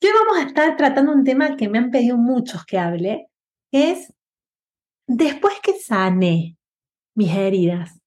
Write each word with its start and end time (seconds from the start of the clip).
Hoy 0.00 0.10
vamos 0.14 0.38
a 0.38 0.46
estar 0.46 0.76
tratando 0.76 1.10
un 1.12 1.24
tema 1.24 1.56
que 1.56 1.68
me 1.68 1.78
han 1.78 1.90
pedido 1.90 2.16
muchos 2.16 2.64
que 2.64 2.78
hable, 2.78 3.28
que 3.72 3.90
es 3.90 4.14
después 5.08 5.54
que 5.60 5.72
sane 5.72 6.56
mis 7.16 7.34
heridas, 7.34 8.00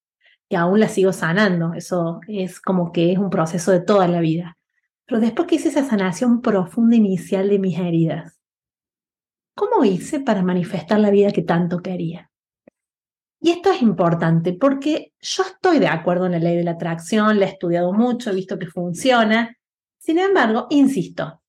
que 0.49 0.55
aún 0.55 0.79
las 0.79 0.93
sigo 0.93 1.11
sanando, 1.11 1.73
eso 1.73 2.21
es 2.29 2.61
como 2.61 2.93
que 2.93 3.11
es 3.11 3.17
un 3.17 3.29
proceso 3.29 3.71
de 3.71 3.81
toda 3.81 4.07
la 4.07 4.21
vida, 4.21 4.57
pero 5.05 5.19
después 5.19 5.49
que 5.49 5.55
hice 5.55 5.67
esa 5.67 5.83
sanación 5.83 6.41
profunda 6.41 6.95
inicial 6.95 7.49
de 7.49 7.59
mis 7.59 7.77
heridas, 7.77 8.39
¿cómo 9.53 9.83
hice 9.83 10.21
para 10.21 10.43
manifestar 10.43 10.97
la 10.99 11.09
vida 11.09 11.31
que 11.31 11.41
tanto 11.41 11.81
quería? 11.81 12.31
Y 13.41 13.49
esto 13.49 13.69
es 13.69 13.81
importante 13.81 14.53
porque 14.53 15.13
yo 15.19 15.43
estoy 15.43 15.79
de 15.79 15.87
acuerdo 15.87 16.27
en 16.27 16.33
la 16.33 16.39
ley 16.39 16.55
de 16.55 16.63
la 16.63 16.71
atracción, 16.71 17.37
la 17.37 17.47
he 17.47 17.49
estudiado 17.49 17.91
mucho, 17.91 18.29
he 18.29 18.35
visto 18.35 18.57
que 18.57 18.67
funciona. 18.67 19.57
Sin 19.97 20.19
embargo, 20.19 20.67
insisto, 20.69 21.40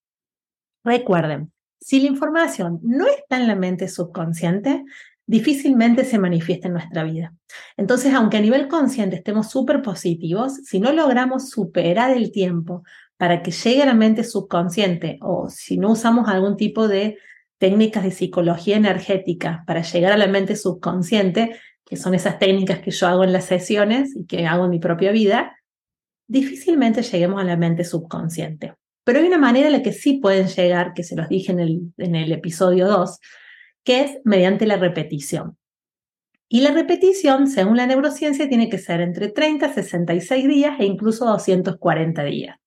Recuerden, 0.84 1.52
si 1.80 2.00
la 2.00 2.08
información 2.08 2.80
no 2.82 3.06
está 3.06 3.38
en 3.38 3.48
la 3.48 3.56
mente 3.56 3.88
subconsciente, 3.88 4.84
difícilmente 5.26 6.04
se 6.04 6.18
manifiesta 6.18 6.68
en 6.68 6.74
nuestra 6.74 7.04
vida. 7.04 7.34
Entonces, 7.76 8.12
aunque 8.14 8.36
a 8.36 8.40
nivel 8.40 8.68
consciente 8.68 9.16
estemos 9.16 9.50
súper 9.50 9.82
positivos, 9.82 10.54
si 10.64 10.80
no 10.80 10.92
logramos 10.92 11.50
superar 11.50 12.10
el 12.16 12.32
tiempo 12.32 12.82
para 13.16 13.42
que 13.42 13.50
llegue 13.50 13.82
a 13.82 13.86
la 13.86 13.94
mente 13.94 14.24
subconsciente 14.24 15.18
o 15.22 15.48
si 15.48 15.78
no 15.78 15.92
usamos 15.92 16.28
algún 16.28 16.56
tipo 16.56 16.88
de 16.88 17.18
técnicas 17.58 18.02
de 18.02 18.10
psicología 18.10 18.76
energética 18.76 19.62
para 19.66 19.82
llegar 19.82 20.12
a 20.12 20.16
la 20.16 20.26
mente 20.26 20.56
subconsciente, 20.56 21.56
que 21.84 21.96
son 21.96 22.14
esas 22.14 22.38
técnicas 22.38 22.80
que 22.80 22.90
yo 22.90 23.06
hago 23.06 23.22
en 23.22 23.32
las 23.32 23.44
sesiones 23.44 24.16
y 24.16 24.26
que 24.26 24.46
hago 24.46 24.64
en 24.64 24.70
mi 24.70 24.80
propia 24.80 25.12
vida, 25.12 25.56
difícilmente 26.26 27.02
lleguemos 27.02 27.40
a 27.40 27.44
la 27.44 27.56
mente 27.56 27.84
subconsciente. 27.84 28.74
Pero 29.04 29.18
hay 29.18 29.26
una 29.26 29.38
manera 29.38 29.66
en 29.66 29.72
la 29.72 29.82
que 29.82 29.92
sí 29.92 30.18
pueden 30.18 30.48
llegar, 30.48 30.94
que 30.94 31.02
se 31.02 31.16
los 31.16 31.28
dije 31.28 31.52
en 31.52 31.60
el, 32.14 32.32
episodio 32.32 32.86
2, 32.86 33.18
que 33.84 34.00
es 34.02 34.18
mediante 34.24 34.66
la 34.66 34.76
repetición. 34.76 35.58
Y 36.48 36.60
la 36.60 36.70
repetición, 36.70 37.48
según 37.48 37.76
la 37.78 37.86
neurociencia, 37.86 38.48
tiene 38.48 38.68
que 38.68 38.78
ser 38.78 39.00
entre 39.00 39.30
30, 39.30 39.72
66 39.72 40.48
días 40.48 40.78
e 40.78 40.84
incluso 40.84 41.24
240 41.26 42.22
días. 42.24 42.58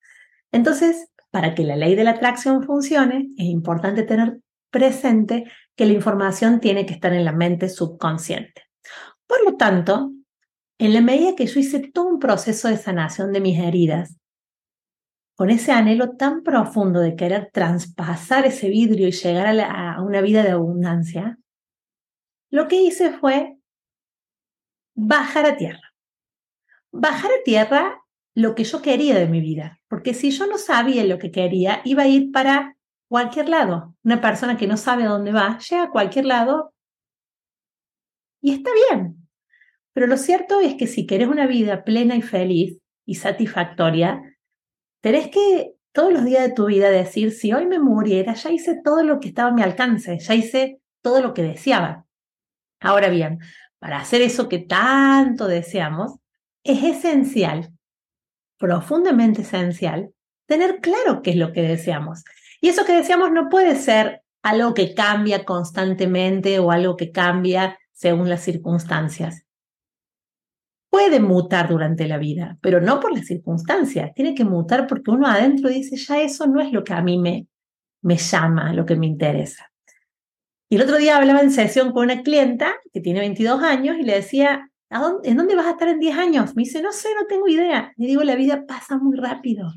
Entonces, 0.52 1.08
para 1.30 1.53
que 1.53 1.63
la 1.63 1.75
ley 1.75 1.95
de 1.95 2.03
la 2.03 2.11
atracción 2.11 2.63
funcione, 2.63 3.30
es 3.38 3.45
importante 3.45 4.03
tener 4.03 4.39
presente 4.72 5.45
que 5.75 5.86
la 5.86 5.94
información 5.94 6.59
tiene 6.59 6.86
que 6.86 6.94
estar 6.94 7.13
en 7.13 7.25
la 7.25 7.31
mente 7.31 7.69
subconsciente. 7.69 8.63
Por 9.28 9.44
lo 9.44 9.56
tanto, 9.56 10.11
en 10.78 10.94
la 10.94 11.02
medida 11.02 11.36
que 11.36 11.45
yo 11.45 11.59
hice 11.59 11.80
todo 11.94 12.08
un 12.08 12.19
proceso 12.19 12.67
de 12.67 12.78
sanación 12.78 13.31
de 13.31 13.39
mis 13.39 13.59
heridas, 13.59 14.17
con 15.36 15.50
ese 15.50 15.73
anhelo 15.73 16.16
tan 16.16 16.44
profundo 16.44 17.02
de 17.02 17.16
querer 17.16 17.50
traspasar 17.52 18.45
ese 18.45 18.69
vidrio 18.69 19.08
y 19.08 19.11
llegar 19.11 19.47
a, 19.59 20.02
una 20.02 20.22
vida 20.22 20.44
de 20.44 20.52
abundancia, 20.52 21.38
lo 22.50 22.68
que 22.68 22.81
hice 22.81 23.12
fue 23.12 23.57
bajar 24.96 25.46
a 25.46 25.57
tierra. 25.57 25.94
Bajar 26.91 27.31
a 27.31 27.44
tierra 27.44 28.01
lo 28.34 28.56
que 28.56 28.63
yo 28.63 28.81
quería 28.81 29.16
de 29.19 29.28
mi 29.28 29.41
vida, 29.41 29.79
porque 29.90 30.13
si 30.13 30.31
yo 30.31 30.47
no 30.47 30.57
sabía 30.57 31.03
lo 31.03 31.19
que 31.19 31.31
quería, 31.31 31.81
iba 31.84 32.03
a 32.03 32.07
ir 32.07 32.31
para 32.31 32.78
cualquier 33.09 33.50
lado. 33.50 33.96
Una 34.03 34.22
persona 34.22 34.57
que 34.57 34.67
no 34.67 34.78
sabe 34.78 35.03
dónde 35.03 35.31
va, 35.34 35.57
llega 35.59 35.84
a 35.84 35.91
cualquier 35.91 36.25
lado 36.25 36.73
y 38.41 38.53
está 38.53 38.69
bien. 38.90 39.28
Pero 39.91 40.07
lo 40.07 40.17
cierto 40.17 40.62
es 40.62 40.75
que 40.75 40.88
si 40.88 41.06
querés 41.06 41.28
una 41.28 41.47
vida 41.47 41.84
plena 41.84 42.16
y 42.16 42.22
feliz 42.22 42.78
y 43.06 43.16
satisfactoria, 43.16 44.22
tenés 45.05 45.27
que 45.27 45.75
todos 45.91 46.11
los 46.11 46.25
días 46.25 46.41
de 46.41 46.51
tu 46.51 46.66
vida 46.66 46.89
decir, 46.89 47.31
si 47.31 47.53
hoy 47.53 47.67
me 47.67 47.77
muriera, 47.77 48.33
ya 48.33 48.49
hice 48.49 48.81
todo 48.83 49.03
lo 49.03 49.19
que 49.19 49.27
estaba 49.27 49.49
a 49.49 49.53
mi 49.53 49.61
alcance, 49.61 50.17
ya 50.17 50.33
hice 50.33 50.81
todo 51.03 51.21
lo 51.21 51.35
que 51.35 51.43
deseaba. 51.43 52.07
Ahora 52.79 53.09
bien, 53.09 53.38
para 53.77 53.99
hacer 53.99 54.23
eso 54.23 54.49
que 54.49 54.57
tanto 54.57 55.45
deseamos, 55.47 56.16
es 56.63 56.81
esencial, 56.81 57.71
profundamente 58.57 59.43
esencial, 59.43 60.09
tener 60.47 60.79
claro 60.81 61.22
qué 61.22 61.29
es 61.29 61.35
lo 61.35 61.53
que 61.53 61.61
deseamos. 61.61 62.23
Y 62.59 62.69
eso 62.69 62.83
que 62.83 62.93
deseamos 62.93 63.31
no 63.31 63.47
puede 63.47 63.75
ser 63.75 64.23
algo 64.41 64.73
que 64.73 64.95
cambia 64.95 65.45
constantemente 65.45 66.57
o 66.57 66.72
algo 66.72 66.97
que 66.97 67.11
cambia 67.11 67.77
según 67.93 68.27
las 68.27 68.41
circunstancias 68.41 69.44
puede 70.95 71.19
mutar 71.19 71.67
durante 71.67 72.07
la 72.07 72.17
vida, 72.17 72.57
pero 72.61 72.79
no 72.79 73.01
por 73.01 73.11
las 73.11 73.25
circunstancias. 73.25 74.13
Tiene 74.16 74.33
que 74.33 74.45
mutar 74.45 74.88
porque 74.88 75.11
uno 75.11 75.28
adentro 75.28 75.67
dice, 75.67 75.97
ya 75.97 76.22
eso 76.22 76.47
no 76.47 76.61
es 76.61 76.72
lo 76.72 76.85
que 76.85 76.94
a 76.94 77.01
mí 77.01 77.19
me, 77.19 77.47
me 78.01 78.16
llama, 78.16 78.72
lo 78.72 78.85
que 78.85 78.95
me 78.95 79.05
interesa. 79.05 79.69
Y 80.69 80.78
el 80.78 80.84
otro 80.84 80.95
día 80.95 81.17
hablaba 81.17 81.41
en 81.41 81.51
sesión 81.51 81.91
con 81.91 82.05
una 82.05 82.23
clienta 82.23 82.75
que 82.94 83.01
tiene 83.01 83.19
22 83.19 83.61
años 83.61 83.97
y 84.00 84.03
le 84.03 84.16
decía, 84.16 84.72
¿en 85.23 85.35
dónde 85.35 85.57
vas 85.57 85.66
a 85.66 85.72
estar 85.72 85.89
en 85.89 86.00
10 86.00 86.17
años? 86.17 86.55
Me 86.55 86.63
dice, 86.63 86.81
no 86.81 86.94
sé, 86.94 87.09
no 87.13 87.28
tengo 87.28 87.50
idea. 87.50 87.91
Y 87.97 88.07
digo, 88.07 88.23
la 88.23 88.38
vida 88.38 88.66
pasa 88.66 88.97
muy 88.97 89.17
rápido. 89.17 89.73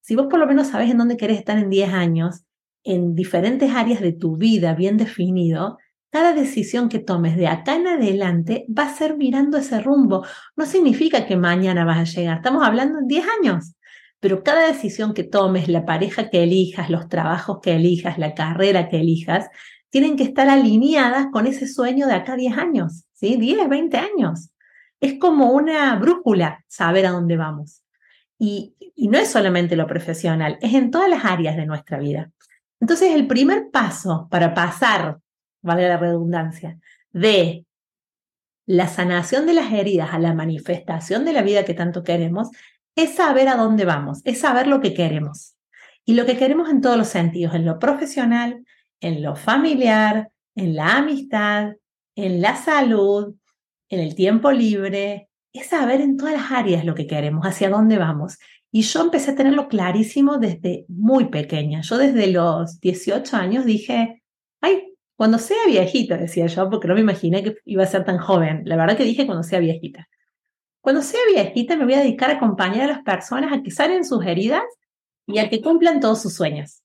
Si 0.00 0.16
vos 0.16 0.26
por 0.30 0.38
lo 0.38 0.46
menos 0.46 0.68
sabes 0.68 0.90
en 0.90 0.96
dónde 0.96 1.18
querés 1.18 1.36
estar 1.38 1.58
en 1.58 1.68
10 1.68 1.92
años, 1.92 2.46
en 2.82 3.14
diferentes 3.14 3.70
áreas 3.74 4.00
de 4.00 4.12
tu 4.12 4.38
vida 4.38 4.72
bien 4.72 4.96
definido, 4.96 5.76
cada 6.10 6.32
decisión 6.32 6.88
que 6.88 6.98
tomes 6.98 7.36
de 7.36 7.46
acá 7.46 7.74
en 7.74 7.86
adelante 7.86 8.66
va 8.68 8.84
a 8.84 8.94
ser 8.94 9.16
mirando 9.16 9.58
ese 9.58 9.80
rumbo. 9.80 10.24
No 10.56 10.66
significa 10.66 11.26
que 11.26 11.36
mañana 11.36 11.84
vas 11.84 11.98
a 11.98 12.04
llegar, 12.04 12.38
estamos 12.38 12.64
hablando 12.64 12.98
en 13.00 13.06
10 13.06 13.26
años, 13.40 13.74
pero 14.20 14.42
cada 14.42 14.66
decisión 14.66 15.14
que 15.14 15.24
tomes, 15.24 15.68
la 15.68 15.84
pareja 15.84 16.30
que 16.30 16.42
elijas, 16.42 16.90
los 16.90 17.08
trabajos 17.08 17.58
que 17.62 17.76
elijas, 17.76 18.18
la 18.18 18.34
carrera 18.34 18.88
que 18.88 19.00
elijas, 19.00 19.48
tienen 19.90 20.16
que 20.16 20.24
estar 20.24 20.48
alineadas 20.48 21.26
con 21.32 21.46
ese 21.46 21.66
sueño 21.66 22.06
de 22.06 22.14
acá 22.14 22.36
10 22.36 22.58
años, 22.58 23.04
¿sí? 23.12 23.36
10, 23.36 23.68
20 23.68 23.96
años. 23.96 24.50
Es 25.00 25.18
como 25.18 25.50
una 25.52 25.94
brújula 25.96 26.64
saber 26.66 27.06
a 27.06 27.10
dónde 27.10 27.36
vamos. 27.36 27.82
Y, 28.38 28.74
y 28.94 29.08
no 29.08 29.18
es 29.18 29.30
solamente 29.30 29.76
lo 29.76 29.86
profesional, 29.86 30.58
es 30.60 30.74
en 30.74 30.90
todas 30.90 31.08
las 31.08 31.24
áreas 31.24 31.56
de 31.56 31.66
nuestra 31.66 31.98
vida. 31.98 32.30
Entonces, 32.80 33.14
el 33.14 33.26
primer 33.26 33.70
paso 33.70 34.28
para 34.30 34.54
pasar 34.54 35.18
valga 35.66 35.88
la 35.88 35.98
redundancia, 35.98 36.78
de 37.12 37.66
la 38.66 38.88
sanación 38.88 39.46
de 39.46 39.54
las 39.54 39.72
heridas 39.72 40.10
a 40.12 40.18
la 40.18 40.34
manifestación 40.34 41.24
de 41.24 41.32
la 41.32 41.42
vida 41.42 41.64
que 41.64 41.74
tanto 41.74 42.02
queremos, 42.02 42.50
es 42.96 43.14
saber 43.14 43.48
a 43.48 43.56
dónde 43.56 43.84
vamos, 43.84 44.22
es 44.24 44.40
saber 44.40 44.66
lo 44.66 44.80
que 44.80 44.94
queremos. 44.94 45.54
Y 46.04 46.14
lo 46.14 46.24
que 46.24 46.36
queremos 46.36 46.70
en 46.70 46.80
todos 46.80 46.96
los 46.96 47.08
sentidos, 47.08 47.54
en 47.54 47.64
lo 47.64 47.78
profesional, 47.78 48.64
en 49.00 49.22
lo 49.22 49.36
familiar, 49.36 50.30
en 50.54 50.74
la 50.74 50.96
amistad, 50.96 51.72
en 52.14 52.40
la 52.40 52.56
salud, 52.56 53.34
en 53.88 54.00
el 54.00 54.14
tiempo 54.14 54.50
libre, 54.50 55.28
es 55.52 55.66
saber 55.66 56.00
en 56.00 56.16
todas 56.16 56.34
las 56.34 56.52
áreas 56.52 56.84
lo 56.84 56.94
que 56.94 57.06
queremos, 57.06 57.46
hacia 57.46 57.70
dónde 57.70 57.98
vamos. 57.98 58.38
Y 58.72 58.82
yo 58.82 59.02
empecé 59.02 59.32
a 59.32 59.36
tenerlo 59.36 59.68
clarísimo 59.68 60.38
desde 60.38 60.84
muy 60.88 61.26
pequeña. 61.26 61.82
Yo 61.82 61.98
desde 61.98 62.26
los 62.28 62.80
18 62.80 63.36
años 63.36 63.64
dije, 63.64 64.22
ay, 64.60 64.95
cuando 65.16 65.38
sea 65.38 65.56
viejita, 65.66 66.18
decía 66.18 66.46
yo, 66.46 66.68
porque 66.68 66.88
no 66.88 66.94
me 66.94 67.00
imaginé 67.00 67.42
que 67.42 67.56
iba 67.64 67.82
a 67.82 67.86
ser 67.86 68.04
tan 68.04 68.18
joven. 68.18 68.62
La 68.66 68.76
verdad 68.76 68.96
que 68.96 69.04
dije 69.04 69.24
cuando 69.24 69.42
sea 69.42 69.58
viejita. 69.60 70.08
Cuando 70.80 71.02
sea 71.02 71.20
viejita 71.32 71.76
me 71.76 71.84
voy 71.84 71.94
a 71.94 72.00
dedicar 72.00 72.30
a 72.30 72.34
acompañar 72.34 72.82
a 72.82 72.94
las 72.94 73.02
personas 73.02 73.52
a 73.52 73.62
que 73.62 73.70
salen 73.70 74.04
sus 74.04 74.24
heridas 74.24 74.62
y 75.26 75.38
a 75.38 75.48
que 75.48 75.62
cumplan 75.62 76.00
todos 76.00 76.20
sus 76.20 76.34
sueños. 76.34 76.82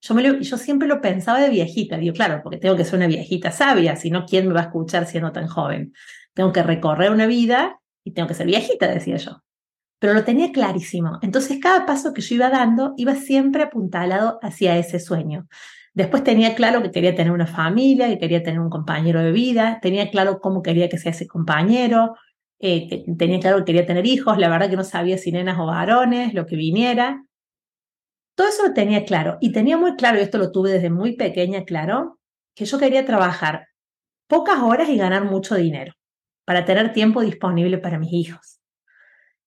Yo, 0.00 0.14
me 0.14 0.40
yo 0.42 0.56
siempre 0.56 0.88
lo 0.88 1.00
pensaba 1.00 1.40
de 1.40 1.50
viejita, 1.50 1.96
digo, 1.96 2.14
claro, 2.14 2.40
porque 2.42 2.58
tengo 2.58 2.74
que 2.74 2.84
ser 2.84 2.96
una 2.96 3.06
viejita 3.06 3.52
sabia, 3.52 3.94
si 3.94 4.10
no, 4.10 4.26
¿quién 4.26 4.48
me 4.48 4.54
va 4.54 4.60
a 4.60 4.64
escuchar 4.64 5.06
siendo 5.06 5.30
tan 5.30 5.46
joven? 5.46 5.92
Tengo 6.34 6.52
que 6.52 6.62
recorrer 6.62 7.12
una 7.12 7.26
vida 7.26 7.80
y 8.02 8.12
tengo 8.12 8.26
que 8.26 8.34
ser 8.34 8.46
viejita, 8.46 8.88
decía 8.88 9.16
yo. 9.18 9.42
Pero 10.02 10.14
lo 10.14 10.24
tenía 10.24 10.50
clarísimo. 10.50 11.20
Entonces, 11.22 11.60
cada 11.62 11.86
paso 11.86 12.12
que 12.12 12.22
yo 12.22 12.34
iba 12.34 12.50
dando 12.50 12.92
iba 12.96 13.14
siempre 13.14 13.62
apuntalado 13.62 14.40
hacia 14.42 14.76
ese 14.76 14.98
sueño. 14.98 15.46
Después 15.94 16.24
tenía 16.24 16.56
claro 16.56 16.82
que 16.82 16.90
quería 16.90 17.14
tener 17.14 17.32
una 17.32 17.46
familia, 17.46 18.08
que 18.08 18.18
quería 18.18 18.42
tener 18.42 18.58
un 18.58 18.68
compañero 18.68 19.20
de 19.20 19.30
vida, 19.30 19.78
tenía 19.80 20.10
claro 20.10 20.40
cómo 20.40 20.60
quería 20.60 20.88
que 20.88 20.98
sea 20.98 21.12
ese 21.12 21.28
compañero, 21.28 22.16
eh, 22.58 23.04
tenía 23.16 23.38
claro 23.38 23.58
que 23.58 23.66
quería 23.66 23.86
tener 23.86 24.04
hijos, 24.04 24.38
la 24.38 24.48
verdad 24.48 24.68
que 24.68 24.76
no 24.76 24.82
sabía 24.82 25.18
si 25.18 25.30
nenas 25.30 25.56
o 25.60 25.66
varones, 25.66 26.34
lo 26.34 26.46
que 26.46 26.56
viniera. 26.56 27.24
Todo 28.34 28.48
eso 28.48 28.66
lo 28.66 28.74
tenía 28.74 29.04
claro 29.04 29.38
y 29.40 29.52
tenía 29.52 29.76
muy 29.76 29.94
claro, 29.94 30.18
y 30.18 30.22
esto 30.22 30.38
lo 30.38 30.50
tuve 30.50 30.72
desde 30.72 30.90
muy 30.90 31.14
pequeña 31.14 31.62
claro, 31.62 32.18
que 32.56 32.64
yo 32.64 32.76
quería 32.80 33.04
trabajar 33.04 33.68
pocas 34.26 34.58
horas 34.62 34.88
y 34.88 34.96
ganar 34.96 35.26
mucho 35.26 35.54
dinero 35.54 35.92
para 36.44 36.64
tener 36.64 36.92
tiempo 36.92 37.20
disponible 37.20 37.78
para 37.78 38.00
mis 38.00 38.12
hijos. 38.12 38.61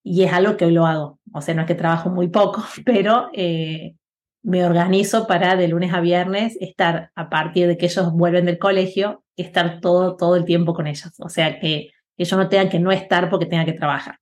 Y 0.07 0.23
es 0.23 0.31
algo 0.31 0.55
que 0.55 0.65
hoy 0.65 0.71
lo 0.71 0.85
hago. 0.85 1.19
O 1.33 1.41
sea, 1.41 1.55
no 1.55 1.61
es 1.61 1.67
que 1.67 1.73
trabajo 1.73 2.11
muy 2.11 2.27
poco, 2.27 2.63
pero 2.85 3.29
eh, 3.33 3.95
me 4.43 4.63
organizo 4.63 5.25
para 5.25 5.55
de 5.55 5.67
lunes 5.67 5.91
a 5.93 5.99
viernes 5.99 6.55
estar, 6.61 7.11
a 7.15 7.27
partir 7.27 7.67
de 7.67 7.75
que 7.75 7.87
ellos 7.87 8.13
vuelven 8.13 8.45
del 8.45 8.59
colegio, 8.59 9.23
estar 9.35 9.81
todo, 9.81 10.15
todo 10.15 10.35
el 10.35 10.45
tiempo 10.45 10.75
con 10.75 10.85
ellos. 10.85 11.11
O 11.19 11.27
sea, 11.27 11.59
que 11.59 11.89
ellos 12.17 12.37
no 12.37 12.47
tengan 12.47 12.69
que 12.69 12.79
no 12.79 12.91
estar 12.91 13.31
porque 13.31 13.47
tengan 13.47 13.65
que 13.65 13.73
trabajar. 13.73 14.19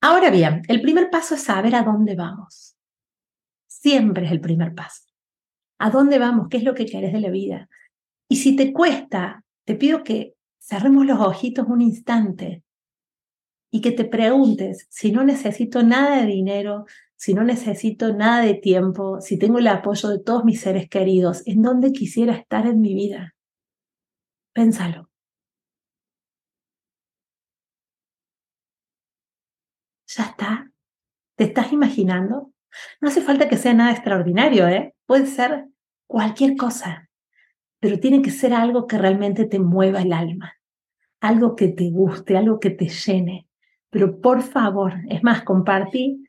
Ahora 0.00 0.30
bien, 0.30 0.62
el 0.66 0.82
primer 0.82 1.08
paso 1.08 1.36
es 1.36 1.44
saber 1.44 1.76
a 1.76 1.84
dónde 1.84 2.16
vamos. 2.16 2.76
Siempre 3.68 4.26
es 4.26 4.32
el 4.32 4.40
primer 4.40 4.74
paso. 4.74 5.04
¿A 5.78 5.90
dónde 5.90 6.18
vamos? 6.18 6.48
¿Qué 6.50 6.56
es 6.56 6.64
lo 6.64 6.74
que 6.74 6.86
querés 6.86 7.12
de 7.12 7.20
la 7.20 7.30
vida? 7.30 7.68
Y 8.28 8.36
si 8.36 8.56
te 8.56 8.72
cuesta, 8.72 9.44
te 9.64 9.76
pido 9.76 10.02
que 10.02 10.34
cerremos 10.58 11.06
los 11.06 11.20
ojitos 11.20 11.68
un 11.68 11.82
instante 11.82 12.64
y 13.70 13.80
que 13.80 13.92
te 13.92 14.04
preguntes 14.04 14.86
si 14.90 15.12
no 15.12 15.24
necesito 15.24 15.82
nada 15.82 16.20
de 16.20 16.26
dinero, 16.26 16.86
si 17.16 17.34
no 17.34 17.44
necesito 17.44 18.14
nada 18.14 18.42
de 18.42 18.54
tiempo, 18.54 19.20
si 19.20 19.38
tengo 19.38 19.58
el 19.58 19.66
apoyo 19.68 20.08
de 20.10 20.20
todos 20.22 20.44
mis 20.44 20.60
seres 20.60 20.88
queridos, 20.88 21.42
¿en 21.46 21.62
dónde 21.62 21.92
quisiera 21.92 22.34
estar 22.34 22.66
en 22.66 22.80
mi 22.80 22.94
vida? 22.94 23.34
Pénsalo. 24.54 25.10
¿Ya 30.06 30.24
está? 30.24 30.70
¿Te 31.36 31.44
estás 31.44 31.72
imaginando? 31.72 32.52
No 33.00 33.08
hace 33.08 33.20
falta 33.22 33.48
que 33.48 33.56
sea 33.56 33.74
nada 33.74 33.92
extraordinario, 33.92 34.68
¿eh? 34.68 34.94
Puede 35.06 35.26
ser 35.26 35.66
cualquier 36.06 36.56
cosa, 36.56 37.08
pero 37.80 37.98
tiene 38.00 38.22
que 38.22 38.30
ser 38.30 38.54
algo 38.54 38.86
que 38.86 38.98
realmente 38.98 39.46
te 39.46 39.58
mueva 39.58 40.02
el 40.02 40.12
alma, 40.12 40.54
algo 41.20 41.56
que 41.56 41.68
te 41.68 41.90
guste, 41.90 42.36
algo 42.36 42.60
que 42.60 42.70
te 42.70 42.88
llene. 42.88 43.45
Pero 43.90 44.20
por 44.20 44.42
favor, 44.42 44.94
es 45.08 45.22
más, 45.22 45.42
compartí 45.42 46.26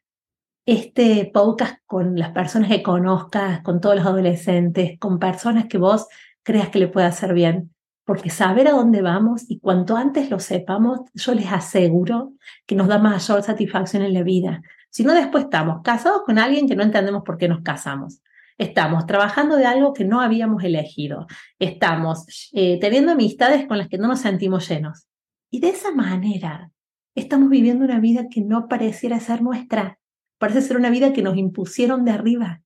este 0.66 1.32
podcast 1.34 1.80
con 1.86 2.18
las 2.18 2.32
personas 2.32 2.70
que 2.70 2.84
conozcas, 2.84 3.62
con 3.62 3.80
todos 3.80 3.96
los 3.96 4.06
adolescentes, 4.06 5.00
con 5.00 5.18
personas 5.18 5.68
que 5.68 5.78
vos 5.78 6.08
creas 6.44 6.70
que 6.70 6.80
le 6.80 6.90
pueda 6.90 7.08
hacer 7.08 7.34
bien. 7.34 7.74
Porque 8.04 8.30
saber 8.30 8.68
a 8.68 8.72
dónde 8.72 9.02
vamos 9.02 9.50
y 9.50 9.60
cuanto 9.60 9.98
antes 9.98 10.30
lo 10.30 10.40
sepamos, 10.40 11.02
yo 11.14 11.34
les 11.34 11.52
aseguro 11.52 12.34
que 12.66 12.76
nos 12.76 12.88
da 12.88 13.00
mayor 13.00 13.44
satisfacción 13.44 14.04
en 14.04 14.14
la 14.14 14.24
vida. 14.24 14.62
Si 14.90 15.04
no, 15.04 15.14
después 15.14 15.46
estamos 15.46 15.82
casados 15.84 16.22
con 16.26 16.38
alguien 16.38 16.68
que 16.68 16.76
no 16.76 16.84
entendemos 16.84 17.24
por 17.24 17.38
qué 17.38 17.48
nos 17.48 17.62
casamos. 17.62 18.22
Estamos 18.58 19.06
trabajando 19.06 19.56
de 19.56 19.66
algo 19.66 19.94
que 19.94 20.04
no 20.04 20.20
habíamos 20.20 20.64
elegido. 20.64 21.28
Estamos 21.60 22.50
eh, 22.54 22.80
teniendo 22.80 23.12
amistades 23.12 23.68
con 23.68 23.78
las 23.78 23.88
que 23.88 23.98
no 23.98 24.08
nos 24.08 24.20
sentimos 24.20 24.68
llenos. 24.68 25.08
Y 25.50 25.60
de 25.60 25.70
esa 25.70 25.92
manera 25.92 26.72
estamos 27.20 27.50
viviendo 27.50 27.84
una 27.84 28.00
vida 28.00 28.28
que 28.30 28.42
no 28.42 28.68
pareciera 28.68 29.20
ser 29.20 29.42
nuestra. 29.42 30.00
Parece 30.38 30.62
ser 30.62 30.78
una 30.78 30.90
vida 30.90 31.14
que 31.14 31.24
nos 31.24 31.38
impusieron 31.38 32.06
de 32.06 32.12
arriba. 32.12 32.62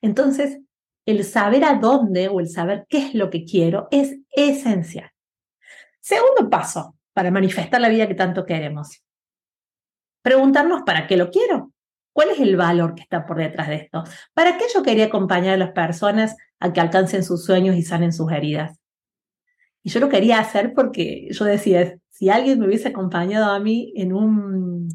Entonces, 0.00 0.60
el 1.06 1.24
saber 1.24 1.64
a 1.64 1.74
dónde 1.74 2.28
o 2.28 2.40
el 2.40 2.48
saber 2.48 2.86
qué 2.88 2.98
es 2.98 3.14
lo 3.14 3.30
que 3.30 3.44
quiero 3.44 3.88
es 3.90 4.18
esencial. 4.30 5.10
Segundo 6.00 6.50
paso 6.50 6.96
para 7.12 7.30
manifestar 7.30 7.80
la 7.80 7.88
vida 7.88 8.08
que 8.08 8.14
tanto 8.14 8.44
queremos. 8.44 9.02
Preguntarnos 10.22 10.82
para 10.82 11.06
qué 11.06 11.16
lo 11.16 11.30
quiero. 11.30 11.72
¿Cuál 12.12 12.30
es 12.30 12.40
el 12.40 12.56
valor 12.56 12.94
que 12.94 13.02
está 13.02 13.24
por 13.24 13.38
detrás 13.38 13.68
de 13.68 13.76
esto? 13.76 14.04
¿Para 14.34 14.58
qué 14.58 14.64
yo 14.72 14.82
quería 14.82 15.06
acompañar 15.06 15.54
a 15.54 15.56
las 15.56 15.72
personas 15.72 16.36
a 16.60 16.72
que 16.72 16.80
alcancen 16.80 17.24
sus 17.24 17.44
sueños 17.44 17.76
y 17.76 17.82
sanen 17.82 18.12
sus 18.12 18.30
heridas? 18.30 18.78
Y 19.82 19.90
yo 19.90 19.98
lo 19.98 20.08
quería 20.08 20.38
hacer 20.38 20.74
porque 20.74 21.28
yo 21.30 21.44
decía, 21.44 21.96
si 22.12 22.28
alguien 22.30 22.60
me 22.60 22.66
hubiese 22.66 22.88
acompañado 22.88 23.50
a 23.50 23.58
mí 23.58 23.92
en 23.96 24.12
un 24.12 24.88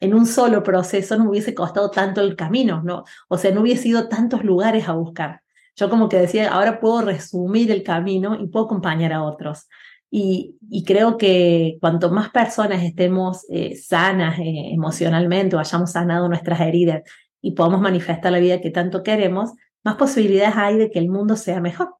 en 0.00 0.12
un 0.12 0.26
solo 0.26 0.62
proceso 0.62 1.16
no 1.16 1.24
me 1.24 1.30
hubiese 1.30 1.54
costado 1.54 1.90
tanto 1.90 2.20
el 2.20 2.36
camino, 2.36 2.82
¿no? 2.84 3.04
O 3.28 3.38
sea, 3.38 3.52
no 3.52 3.62
hubiese 3.62 3.88
ido 3.88 4.08
tantos 4.08 4.44
lugares 4.44 4.86
a 4.88 4.92
buscar. 4.92 5.40
Yo 5.76 5.88
como 5.88 6.08
que 6.08 6.18
decía, 6.18 6.52
ahora 6.52 6.78
puedo 6.78 7.02
resumir 7.02 7.70
el 7.70 7.82
camino 7.82 8.36
y 8.38 8.48
puedo 8.48 8.66
acompañar 8.66 9.12
a 9.12 9.22
otros. 9.22 9.66
Y, 10.10 10.56
creo 10.86 11.16
que 11.16 11.78
cuanto 11.80 12.10
más 12.10 12.30
personas 12.30 12.82
estemos 12.82 13.46
eh, 13.50 13.76
sanas 13.76 14.38
eh, 14.38 14.70
emocionalmente 14.72 15.56
o 15.56 15.58
hayamos 15.58 15.92
sanado 15.92 16.28
nuestras 16.28 16.60
heridas 16.60 17.02
y 17.40 17.52
podamos 17.52 17.80
manifestar 17.80 18.30
la 18.30 18.38
vida 18.38 18.60
que 18.60 18.70
tanto 18.70 19.02
queremos, 19.02 19.52
más 19.82 19.96
posibilidades 19.96 20.56
hay 20.56 20.76
de 20.76 20.90
que 20.90 20.98
el 20.98 21.08
mundo 21.08 21.36
sea 21.36 21.60
mejor. 21.60 21.96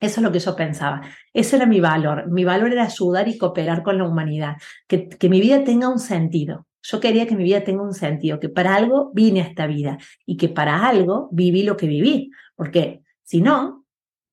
Eso 0.00 0.20
es 0.20 0.24
lo 0.24 0.32
que 0.32 0.38
yo 0.38 0.56
pensaba. 0.56 1.02
Ese 1.32 1.56
era 1.56 1.66
mi 1.66 1.80
valor. 1.80 2.30
Mi 2.30 2.44
valor 2.44 2.72
era 2.72 2.84
ayudar 2.84 3.28
y 3.28 3.36
cooperar 3.38 3.82
con 3.82 3.98
la 3.98 4.08
humanidad, 4.08 4.56
que, 4.88 5.08
que 5.08 5.28
mi 5.28 5.40
vida 5.40 5.62
tenga 5.62 5.88
un 5.88 5.98
sentido. 5.98 6.66
Yo 6.82 7.00
quería 7.00 7.26
que 7.26 7.36
mi 7.36 7.44
vida 7.44 7.62
tenga 7.62 7.82
un 7.82 7.92
sentido, 7.92 8.40
que 8.40 8.48
para 8.48 8.74
algo 8.74 9.10
vine 9.12 9.42
a 9.42 9.44
esta 9.44 9.66
vida 9.66 9.98
y 10.24 10.38
que 10.38 10.48
para 10.48 10.88
algo 10.88 11.28
viví 11.32 11.62
lo 11.62 11.76
que 11.76 11.86
viví. 11.86 12.30
Porque 12.56 13.02
si 13.22 13.42
no, 13.42 13.84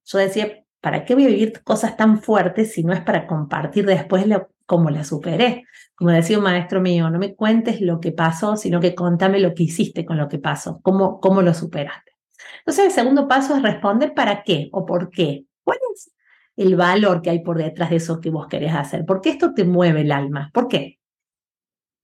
yo 0.06 0.18
decía, 0.18 0.64
¿para 0.80 1.04
qué 1.04 1.16
voy 1.16 1.26
a 1.26 1.30
vivir 1.30 1.62
cosas 1.64 1.98
tan 1.98 2.22
fuertes 2.22 2.74
si 2.74 2.84
no 2.84 2.94
es 2.94 3.02
para 3.02 3.28
compartir 3.28 3.86
después 3.86 4.26
cómo 4.66 4.90
la 4.90 5.04
superé? 5.04 5.66
Como 5.96 6.12
decía 6.12 6.38
un 6.38 6.46
maestro 6.46 6.80
mío, 6.80 7.10
no 7.10 7.20
me 7.20 7.36
cuentes 7.36 7.82
lo 7.82 8.00
que 8.00 8.14
pasó, 8.14 8.56
sino 8.56 8.80
que 8.80 8.96
contame 8.96 9.40
lo 9.40 9.54
que 9.54 9.64
hiciste 9.64 10.06
con 10.06 10.18
lo 10.18 10.30
que 10.30 10.40
pasó, 10.40 10.80
cómo, 10.82 11.20
cómo 11.20 11.42
lo 11.42 11.54
superaste. 11.54 12.14
Entonces, 12.60 12.86
el 12.86 12.92
segundo 12.92 13.28
paso 13.28 13.56
es 13.56 13.64
responder 13.64 14.14
para 14.14 14.44
qué 14.44 14.70
o 14.72 14.86
por 14.86 15.10
qué. 15.10 15.47
¿Cuál 15.68 15.80
es 15.94 16.14
el 16.56 16.78
valor 16.78 17.22
que 17.22 17.30
hay 17.30 17.40
por 17.40 17.58
detrás 17.58 17.90
de 17.90 17.98
eso 17.98 18.22
que 18.22 18.30
vos 18.30 18.48
querés 18.48 18.74
hacer? 18.74 19.04
¿Por 19.06 19.20
qué 19.20 19.32
esto 19.32 19.54
te 19.54 19.66
mueve 19.66 20.00
el 20.00 20.14
alma? 20.14 20.50
¿Por 20.54 20.70
qué? 20.70 20.98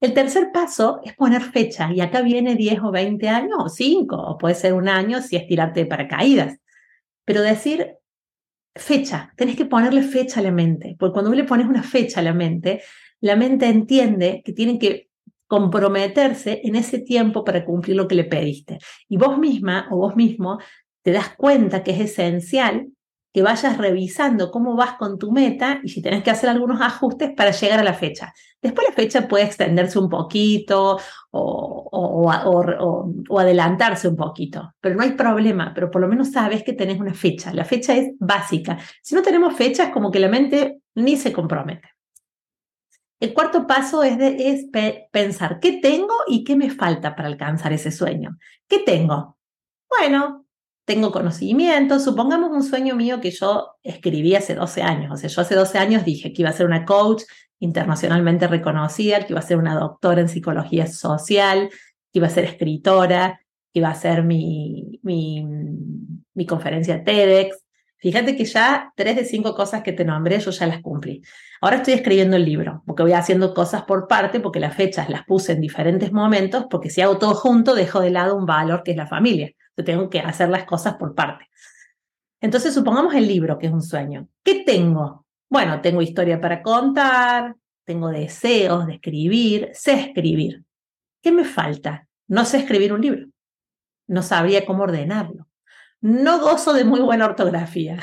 El 0.01 0.13
tercer 0.13 0.51
paso 0.51 0.99
es 1.05 1.15
poner 1.15 1.41
fecha, 1.41 1.89
y 1.93 2.01
acá 2.01 2.21
viene 2.21 2.55
10 2.55 2.81
o 2.81 2.91
20 2.91 3.29
años, 3.29 3.57
o 3.57 3.69
5, 3.69 4.17
o 4.17 4.37
puede 4.37 4.55
ser 4.55 4.73
un 4.73 4.89
año 4.89 5.21
si 5.21 5.37
es 5.37 5.47
tirarte 5.47 5.79
de 5.79 5.85
paracaídas. 5.85 6.57
Pero 7.23 7.41
decir 7.41 7.95
fecha, 8.75 9.31
tenés 9.37 9.55
que 9.55 9.63
ponerle 9.63 10.01
fecha 10.01 10.41
a 10.41 10.43
la 10.43 10.51
mente, 10.51 10.97
porque 10.99 11.13
cuando 11.13 11.31
le 11.31 11.45
pones 11.45 11.65
una 11.65 11.83
fecha 11.83 12.19
a 12.19 12.23
la 12.23 12.33
mente, 12.33 12.81
la 13.21 13.37
mente 13.37 13.67
entiende 13.67 14.41
que 14.43 14.51
tiene 14.51 14.77
que 14.77 15.09
comprometerse 15.47 16.59
en 16.65 16.75
ese 16.75 16.99
tiempo 16.99 17.45
para 17.45 17.63
cumplir 17.63 17.95
lo 17.95 18.09
que 18.09 18.15
le 18.15 18.25
pediste. 18.25 18.79
Y 19.07 19.15
vos 19.15 19.37
misma 19.37 19.87
o 19.89 19.99
vos 19.99 20.17
mismo 20.17 20.59
te 21.01 21.13
das 21.13 21.33
cuenta 21.37 21.81
que 21.81 21.91
es 21.91 22.01
esencial 22.01 22.92
que 23.33 23.41
vayas 23.41 23.77
revisando 23.79 24.51
cómo 24.51 24.75
vas 24.75 24.93
con 24.93 25.17
tu 25.17 25.31
meta 25.31 25.79
y 25.83 25.89
si 25.89 26.03
tenés 26.03 26.23
que 26.23 26.29
hacer 26.29 26.49
algunos 26.49 26.79
ajustes 26.79 27.31
para 27.35 27.49
llegar 27.49 27.79
a 27.79 27.83
la 27.83 27.95
fecha. 27.95 28.31
Después 28.61 28.87
la 28.87 28.93
fecha 28.93 29.27
puede 29.27 29.45
extenderse 29.45 29.97
un 29.97 30.07
poquito 30.07 30.99
o, 31.31 32.31
adelantarse 33.39 34.07
un 34.07 34.15
poquito, 34.15 34.75
pero 34.79 34.95
no 34.95 35.01
hay 35.01 35.13
problema, 35.13 35.71
pero 35.73 35.89
por 35.89 36.01
lo 36.01 36.07
menos 36.07 36.31
sabes 36.31 36.63
que 36.63 36.73
tenés 36.73 36.99
una 36.99 37.15
fecha. 37.15 37.51
La 37.53 37.65
fecha 37.65 37.95
es 37.95 38.11
básica. 38.19 38.77
Si 39.01 39.15
no 39.15 39.23
tenemos 39.23 39.55
fecha 39.55 39.85
es 39.85 39.89
como 39.89 40.11
que 40.11 40.19
la 40.19 40.29
mente 40.29 40.81
ni 40.93 41.17
se 41.17 41.33
compromete. 41.33 41.89
El 43.19 43.33
cuarto 43.33 43.65
paso 43.65 44.03
es 44.03 44.17
pensar 45.11 45.59
qué 45.59 45.79
tengo 45.81 46.13
y 46.27 46.43
qué 46.43 46.55
me 46.55 46.69
falta 46.69 47.15
para 47.15 47.29
alcanzar 47.29 47.73
ese 47.73 47.89
sueño. 47.89 48.37
¿Qué 48.67 48.79
tengo? 48.79 49.37
Bueno, 49.89 50.42
tengo 50.85 51.11
conocimiento. 51.11 51.99
Supongamos 51.99 52.51
un 52.51 52.63
sueño 52.63 52.95
mío 52.95 53.21
que 53.21 53.31
yo 53.31 53.75
escribí 53.83 54.35
hace 54.35 54.55
12 54.55 54.81
años. 54.81 55.11
O 55.11 55.17
sea, 55.17 55.29
yo 55.29 55.41
hace 55.41 55.55
12 55.55 55.77
años 55.77 56.05
dije 56.05 56.33
que 56.33 56.41
iba 56.41 56.49
a 56.49 56.53
ser 56.53 56.65
una 56.65 56.85
coach 56.85 57.23
internacionalmente 57.59 58.47
reconocida, 58.47 59.19
que 59.21 59.33
iba 59.33 59.39
a 59.39 59.43
ser 59.43 59.57
una 59.57 59.75
doctora 59.75 60.21
en 60.21 60.29
psicología 60.29 60.87
social, 60.87 61.69
que 62.11 62.19
iba 62.19 62.27
a 62.27 62.31
ser 62.31 62.43
escritora, 62.43 63.39
que 63.71 63.79
iba 63.79 63.89
a 63.89 63.95
ser 63.95 64.23
mi, 64.23 64.99
mi, 65.01 65.45
mi 66.33 66.45
conferencia 66.45 67.03
TEDx. 67.03 67.63
Fíjate 67.97 68.35
que 68.35 68.43
ya 68.43 68.91
tres 68.97 69.15
de 69.15 69.23
cinco 69.23 69.55
cosas 69.55 69.81
que 69.81 69.93
te 69.93 70.03
nombré 70.03 70.37
yo 70.39 70.51
ya 70.51 70.67
las 70.67 70.81
cumplí. 70.81 71.21
Ahora 71.61 71.77
estoy 71.77 71.93
escribiendo 71.93 72.35
el 72.35 72.43
libro, 72.43 72.83
porque 72.85 73.03
voy 73.03 73.13
haciendo 73.13 73.53
cosas 73.53 73.83
por 73.83 74.09
parte, 74.09 74.41
porque 74.41 74.59
las 74.59 74.75
fechas 74.75 75.09
las 75.09 75.23
puse 75.23 75.53
en 75.53 75.61
diferentes 75.61 76.11
momentos, 76.11 76.65
porque 76.69 76.89
si 76.89 76.99
hago 76.99 77.17
todo 77.17 77.33
junto, 77.33 77.73
dejo 77.73 78.01
de 78.01 78.09
lado 78.09 78.35
un 78.35 78.45
valor 78.45 78.83
que 78.83 78.91
es 78.91 78.97
la 78.97 79.07
familia. 79.07 79.53
Yo 79.77 79.83
tengo 79.83 80.09
que 80.09 80.19
hacer 80.19 80.49
las 80.49 80.65
cosas 80.65 80.95
por 80.95 81.15
parte. 81.15 81.49
Entonces, 82.41 82.73
supongamos 82.73 83.13
el 83.15 83.27
libro, 83.27 83.57
que 83.57 83.67
es 83.67 83.73
un 83.73 83.81
sueño. 83.81 84.27
¿Qué 84.43 84.63
tengo? 84.65 85.25
Bueno, 85.49 85.81
tengo 85.81 86.01
historia 86.01 86.41
para 86.41 86.61
contar, 86.61 87.55
tengo 87.85 88.09
deseos 88.09 88.87
de 88.87 88.95
escribir, 88.95 89.69
sé 89.73 89.93
escribir. 89.93 90.63
¿Qué 91.21 91.31
me 91.31 91.45
falta? 91.45 92.07
No 92.27 92.45
sé 92.45 92.57
escribir 92.57 92.93
un 92.93 93.01
libro. 93.01 93.27
No 94.07 94.21
sabría 94.21 94.65
cómo 94.65 94.83
ordenarlo. 94.83 95.47
No 96.01 96.39
gozo 96.39 96.73
de 96.73 96.83
muy 96.83 96.99
buena 96.99 97.25
ortografía. 97.25 97.97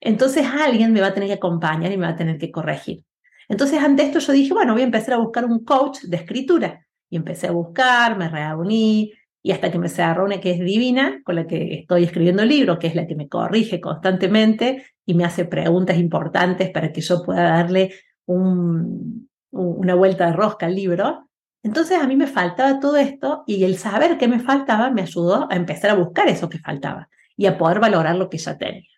Entonces 0.00 0.46
alguien 0.46 0.92
me 0.92 1.00
va 1.00 1.08
a 1.08 1.14
tener 1.14 1.28
que 1.28 1.34
acompañar 1.34 1.90
y 1.90 1.96
me 1.96 2.06
va 2.06 2.12
a 2.12 2.16
tener 2.16 2.38
que 2.38 2.52
corregir. 2.52 3.04
Entonces 3.48 3.82
ante 3.82 4.04
esto 4.04 4.18
yo 4.18 4.32
dije, 4.32 4.52
bueno, 4.52 4.72
voy 4.72 4.82
a 4.82 4.86
empezar 4.86 5.14
a 5.14 5.18
buscar 5.18 5.44
un 5.44 5.64
coach 5.64 6.02
de 6.02 6.16
escritura. 6.16 6.86
Y 7.10 7.16
empecé 7.16 7.48
a 7.48 7.52
buscar, 7.52 8.16
me 8.16 8.28
reuní, 8.28 9.12
y 9.46 9.52
hasta 9.52 9.70
que 9.70 9.78
me 9.78 9.90
cerró 9.90 10.24
una 10.24 10.40
que 10.40 10.52
es 10.52 10.58
divina, 10.58 11.20
con 11.22 11.34
la 11.34 11.46
que 11.46 11.74
estoy 11.74 12.04
escribiendo 12.04 12.42
el 12.42 12.48
libro, 12.48 12.78
que 12.78 12.86
es 12.86 12.94
la 12.94 13.06
que 13.06 13.14
me 13.14 13.28
corrige 13.28 13.78
constantemente 13.78 14.86
y 15.04 15.12
me 15.12 15.26
hace 15.26 15.44
preguntas 15.44 15.98
importantes 15.98 16.70
para 16.70 16.90
que 16.92 17.02
yo 17.02 17.22
pueda 17.22 17.42
darle 17.42 17.92
un, 18.24 19.28
una 19.50 19.94
vuelta 19.94 20.28
de 20.28 20.32
rosca 20.32 20.64
al 20.64 20.74
libro. 20.74 21.28
Entonces 21.62 22.00
a 22.00 22.06
mí 22.06 22.16
me 22.16 22.26
faltaba 22.26 22.80
todo 22.80 22.96
esto 22.96 23.44
y 23.46 23.64
el 23.64 23.76
saber 23.76 24.16
qué 24.16 24.28
me 24.28 24.40
faltaba 24.40 24.90
me 24.90 25.02
ayudó 25.02 25.46
a 25.52 25.56
empezar 25.56 25.90
a 25.90 25.94
buscar 25.94 26.26
eso 26.28 26.48
que 26.48 26.58
faltaba 26.58 27.10
y 27.36 27.44
a 27.44 27.58
poder 27.58 27.80
valorar 27.80 28.16
lo 28.16 28.30
que 28.30 28.38
ya 28.38 28.56
tenía. 28.56 28.88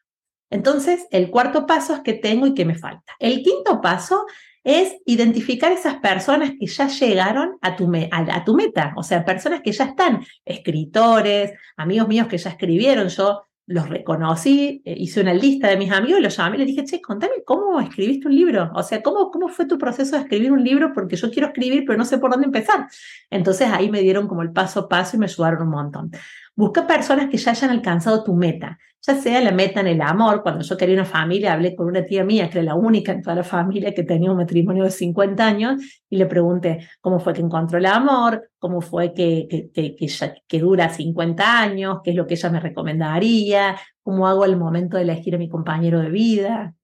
Entonces, 0.49 1.09
el 1.11 1.29
cuarto 1.33 1.67
paso 1.67 1.93
es 1.93 2.01
que 2.03 2.13
tengo 2.13 2.47
y 2.47 2.55
que 2.55 2.65
me 2.65 2.77
falta. 2.77 3.15
El 3.19 3.43
quinto 3.43 3.81
paso 3.81 4.27
es 4.67 4.97
identificar 5.07 5.71
esas 5.71 5.99
personas 5.99 6.51
que 6.59 6.67
ya 6.67 6.89
llegaron 6.89 7.57
a 7.63 7.77
tu, 7.77 7.89
a 8.11 8.45
tu 8.45 8.57
meta, 8.57 8.95
o 8.97 9.05
sea, 9.05 9.25
personas 9.25 9.61
que 9.63 9.71
ya 9.71 9.85
están, 9.85 10.27
escritores, 10.45 11.53
amigos 11.77 12.09
míos 12.09 12.27
que 12.27 12.37
ya 12.37 12.51
escribieron. 12.51 13.07
Yo 13.07 13.45
los 13.67 13.89
reconocí, 13.89 14.83
eh, 14.85 14.95
hice 14.99 15.21
una 15.21 15.35
lista 15.35 15.69
de 15.69 15.77
mis 15.77 15.93
amigos 15.93 16.21
los 16.21 16.37
llamé 16.37 16.57
y 16.57 16.59
les 16.59 16.67
dije, 16.67 16.85
che, 16.85 17.01
contame 17.01 17.45
cómo 17.45 17.81
escribiste 17.81 18.27
un 18.27 18.35
libro, 18.35 18.73
o 18.75 18.83
sea, 18.83 19.03
cómo, 19.05 19.31
cómo 19.31 19.49
fue 19.49 19.67
tu 19.67 19.79
proceso 19.79 20.17
de 20.17 20.23
escribir 20.23 20.51
un 20.51 20.65
libro, 20.65 20.93
porque 20.93 21.15
yo 21.15 21.31
quiero 21.31 21.49
escribir, 21.49 21.85
pero 21.87 21.97
no 21.97 22.05
sé 22.05 22.19
por 22.19 22.33
dónde 22.33 22.47
empezar. 22.47 22.89
Entonces 23.31 23.69
ahí 23.73 23.89
me 23.89 24.01
dieron 24.01 24.27
como 24.27 24.43
el 24.43 24.53
paso 24.53 24.81
a 24.81 24.89
paso 24.89 25.17
y 25.17 25.21
me 25.21 25.27
ayudaron 25.27 25.63
un 25.63 25.71
montón. 25.71 26.11
Busca 26.57 26.87
personas 26.87 27.29
que 27.29 27.37
ya 27.37 27.51
hayan 27.51 27.69
alcanzado 27.71 28.25
tu 28.25 28.35
meta, 28.35 28.79
ya 29.03 29.15
sea 29.15 29.43
la 29.43 29.53
meta 29.53 29.81
en 29.81 29.89
el 29.89 30.01
amor. 30.01 30.43
Cuando 30.43 30.65
yo 30.65 30.77
quería 30.79 30.95
una 30.95 31.05
familia, 31.05 31.53
hablé 31.53 31.77
con 31.77 31.87
una 31.87 32.07
tía 32.07 32.25
mía, 32.25 32.49
que 32.49 32.59
era 32.59 32.65
la 32.65 32.75
única 32.75 33.13
en 33.13 33.21
toda 33.21 33.37
la 33.37 33.45
familia 33.45 33.95
que 33.95 34.05
tenía 34.05 34.31
un 34.31 34.39
matrimonio 34.39 34.85
de 34.85 34.91
50 34.91 35.47
años, 35.47 35.83
y 36.09 36.17
le 36.17 36.25
pregunté 36.25 36.89
cómo 37.03 37.21
fue 37.21 37.35
que 37.35 37.43
encontró 37.43 37.77
el 37.77 37.85
amor, 37.85 38.51
cómo 38.59 38.81
fue 38.81 39.13
que, 39.13 39.71
que, 39.75 40.59
dura 40.59 40.89
50 40.89 41.61
años, 41.61 41.99
qué 42.03 42.11
es 42.11 42.17
lo 42.17 42.27
que 42.27 42.35
ella 42.35 42.49
me 42.49 42.61
recomendaría, 42.61 43.77
cómo 44.03 44.27
hago 44.27 44.47
el 44.47 44.57
momento 44.57 44.97
de 44.97 45.03
elegir 45.03 45.35
a 45.35 45.39
mi 45.39 45.51
compañero 45.51 46.01
de 46.01 46.09
vida. 46.09 46.75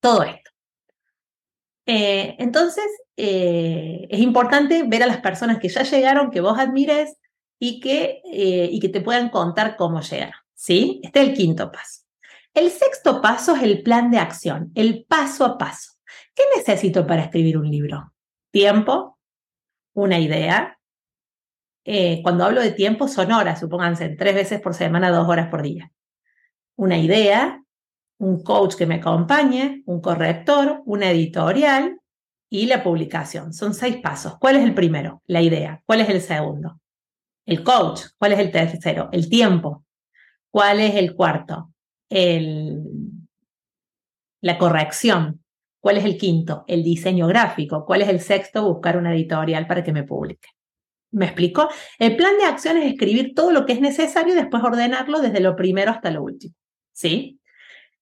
Todo 0.00 0.22
esto. 0.22 0.50
Eh, 1.86 2.36
entonces, 2.38 2.84
eh, 3.16 4.06
es 4.10 4.20
importante 4.20 4.82
ver 4.86 5.02
a 5.02 5.06
las 5.06 5.18
personas 5.22 5.58
que 5.60 5.68
ya 5.68 5.82
llegaron, 5.82 6.30
que 6.30 6.42
vos 6.42 6.58
admires, 6.58 7.16
y 7.58 7.80
que, 7.80 8.22
eh, 8.24 8.68
y 8.70 8.80
que 8.80 8.88
te 8.88 9.00
puedan 9.00 9.30
contar 9.30 9.76
cómo 9.76 10.00
llegar. 10.00 10.34
¿sí? 10.56 11.00
Este 11.02 11.22
es 11.22 11.28
el 11.28 11.34
quinto 11.34 11.70
paso. 11.70 12.02
El 12.52 12.70
sexto 12.70 13.20
paso 13.20 13.54
es 13.54 13.62
el 13.62 13.82
plan 13.82 14.10
de 14.10 14.18
acción, 14.18 14.72
el 14.74 15.04
paso 15.04 15.44
a 15.44 15.58
paso. 15.58 15.92
¿Qué 16.34 16.42
necesito 16.56 17.06
para 17.06 17.22
escribir 17.22 17.58
un 17.58 17.70
libro? 17.70 18.12
Tiempo, 18.50 19.18
una 19.92 20.18
idea. 20.18 20.78
Eh, 21.84 22.20
cuando 22.22 22.44
hablo 22.44 22.62
de 22.62 22.72
tiempo 22.72 23.08
son 23.08 23.30
horas, 23.32 23.60
supónganse, 23.60 24.08
tres 24.10 24.34
veces 24.34 24.60
por 24.60 24.74
semana, 24.74 25.10
dos 25.10 25.28
horas 25.28 25.48
por 25.48 25.62
día. 25.62 25.92
Una 26.76 26.98
idea, 26.98 27.62
un 28.18 28.42
coach 28.42 28.74
que 28.74 28.86
me 28.86 28.96
acompañe, 28.96 29.82
un 29.86 30.00
corrector, 30.00 30.82
una 30.86 31.10
editorial 31.10 32.00
y 32.48 32.66
la 32.66 32.82
publicación. 32.82 33.52
Son 33.52 33.74
seis 33.74 33.98
pasos. 33.98 34.38
¿Cuál 34.38 34.56
es 34.56 34.64
el 34.64 34.74
primero? 34.74 35.22
La 35.26 35.42
idea. 35.42 35.82
¿Cuál 35.84 36.00
es 36.00 36.08
el 36.08 36.22
segundo? 36.22 36.80
El 37.46 37.62
coach. 37.62 38.02
¿Cuál 38.18 38.32
es 38.32 38.38
el 38.40 38.50
tercero? 38.50 39.08
El 39.12 39.28
tiempo. 39.28 39.84
¿Cuál 40.50 40.80
es 40.80 40.94
el 40.96 41.14
cuarto? 41.14 41.72
El, 42.08 42.82
la 44.40 44.58
corrección. 44.58 45.42
¿Cuál 45.80 45.98
es 45.98 46.04
el 46.04 46.18
quinto? 46.18 46.64
El 46.66 46.82
diseño 46.82 47.28
gráfico. 47.28 47.84
¿Cuál 47.86 48.02
es 48.02 48.08
el 48.08 48.20
sexto? 48.20 48.64
Buscar 48.64 48.96
una 48.96 49.14
editorial 49.14 49.66
para 49.66 49.84
que 49.84 49.92
me 49.92 50.02
publique. 50.02 50.48
¿Me 51.12 51.26
explico? 51.26 51.68
El 51.98 52.16
plan 52.16 52.36
de 52.38 52.44
acción 52.44 52.76
es 52.76 52.92
escribir 52.92 53.32
todo 53.34 53.52
lo 53.52 53.64
que 53.64 53.74
es 53.74 53.80
necesario 53.80 54.34
y 54.34 54.36
después 54.36 54.62
ordenarlo 54.62 55.20
desde 55.20 55.40
lo 55.40 55.54
primero 55.54 55.92
hasta 55.92 56.10
lo 56.10 56.24
último. 56.24 56.54
¿Sí? 56.92 57.40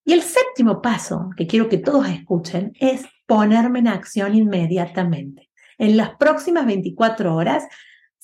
Y 0.04 0.12
el 0.12 0.22
séptimo 0.22 0.82
paso 0.82 1.30
que 1.36 1.46
quiero 1.46 1.68
que 1.68 1.78
todos 1.78 2.08
escuchen 2.08 2.72
es 2.80 3.04
ponerme 3.26 3.80
en 3.80 3.88
acción 3.88 4.34
inmediatamente. 4.34 5.50
En 5.78 5.96
las 5.96 6.16
próximas 6.16 6.66
24 6.66 7.34
horas 7.34 7.64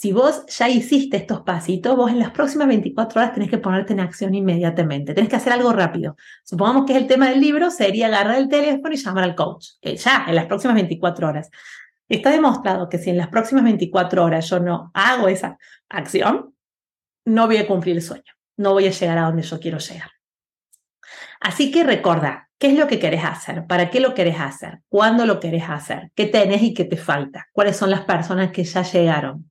si 0.00 0.12
vos 0.12 0.46
ya 0.46 0.66
hiciste 0.70 1.18
estos 1.18 1.42
pasitos, 1.42 1.94
vos 1.94 2.10
en 2.10 2.20
las 2.20 2.30
próximas 2.30 2.68
24 2.68 3.20
horas 3.20 3.34
tenés 3.34 3.50
que 3.50 3.58
ponerte 3.58 3.92
en 3.92 4.00
acción 4.00 4.34
inmediatamente, 4.34 5.12
tenés 5.12 5.28
que 5.28 5.36
hacer 5.36 5.52
algo 5.52 5.74
rápido. 5.74 6.16
Supongamos 6.42 6.86
que 6.86 6.92
es 6.92 6.98
el 7.00 7.06
tema 7.06 7.28
del 7.28 7.38
libro, 7.38 7.70
sería 7.70 8.06
agarrar 8.06 8.38
el 8.38 8.48
teléfono 8.48 8.94
y 8.94 8.96
llamar 8.96 9.24
al 9.24 9.34
coach, 9.34 9.72
ya, 9.82 10.24
en 10.26 10.36
las 10.36 10.46
próximas 10.46 10.76
24 10.76 11.28
horas. 11.28 11.50
Está 12.08 12.30
demostrado 12.30 12.88
que 12.88 12.96
si 12.96 13.10
en 13.10 13.18
las 13.18 13.28
próximas 13.28 13.62
24 13.62 14.24
horas 14.24 14.48
yo 14.48 14.58
no 14.58 14.90
hago 14.94 15.28
esa 15.28 15.58
acción, 15.90 16.54
no 17.26 17.46
voy 17.46 17.58
a 17.58 17.66
cumplir 17.66 17.96
el 17.96 18.02
sueño, 18.02 18.32
no 18.56 18.72
voy 18.72 18.86
a 18.86 18.92
llegar 18.92 19.18
a 19.18 19.24
donde 19.24 19.42
yo 19.42 19.60
quiero 19.60 19.76
llegar. 19.76 20.12
Así 21.40 21.70
que 21.70 21.84
recuerda, 21.84 22.48
¿qué 22.58 22.68
es 22.68 22.78
lo 22.78 22.86
que 22.86 22.98
querés 22.98 23.26
hacer? 23.26 23.66
¿Para 23.66 23.90
qué 23.90 24.00
lo 24.00 24.14
querés 24.14 24.40
hacer? 24.40 24.78
¿Cuándo 24.88 25.26
lo 25.26 25.40
querés 25.40 25.68
hacer? 25.68 26.10
¿Qué 26.14 26.24
tenés 26.24 26.62
y 26.62 26.72
qué 26.72 26.86
te 26.86 26.96
falta? 26.96 27.48
¿Cuáles 27.52 27.76
son 27.76 27.90
las 27.90 28.06
personas 28.06 28.50
que 28.50 28.64
ya 28.64 28.80
llegaron? 28.80 29.49